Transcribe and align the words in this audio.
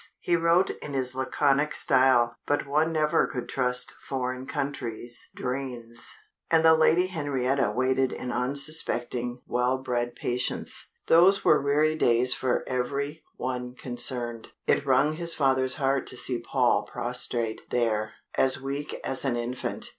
he 0.19 0.35
wrote 0.35 0.71
in 0.81 0.93
his 0.93 1.13
laconic 1.13 1.75
style, 1.75 2.35
"but 2.47 2.65
one 2.65 2.91
never 2.91 3.27
could 3.27 3.47
trust 3.47 3.93
foreign 4.01 4.47
countries' 4.47 5.29
drains!" 5.35 6.15
And 6.49 6.65
the 6.65 6.73
Lady 6.73 7.05
Henrietta 7.05 7.69
waited 7.69 8.11
in 8.11 8.31
unsuspecting, 8.31 9.43
well 9.45 9.77
bred 9.77 10.15
patience. 10.15 10.87
Those 11.05 11.45
were 11.45 11.61
weary 11.61 11.93
days 11.93 12.33
for 12.33 12.67
every 12.67 13.23
one 13.37 13.75
concerned. 13.75 14.53
It 14.65 14.87
wrung 14.87 15.17
his 15.17 15.35
father's 15.35 15.75
heart 15.75 16.07
to 16.07 16.17
see 16.17 16.39
Paul 16.39 16.89
prostrate 16.91 17.69
there, 17.69 18.13
as 18.33 18.59
weak 18.59 18.99
as 19.03 19.23
an 19.23 19.35
infant. 19.35 19.89